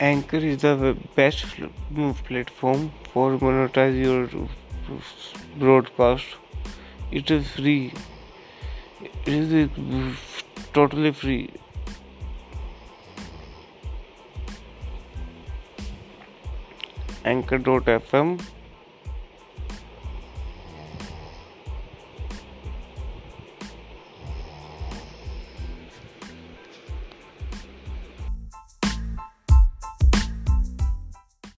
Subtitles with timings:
[0.00, 1.44] Anchor is the best
[2.24, 4.48] platform for monetize your
[5.58, 6.24] broadcast.
[7.10, 7.92] It is free.
[9.02, 10.16] It is uh,
[10.72, 11.50] totally free.
[17.26, 18.40] Anchor.fm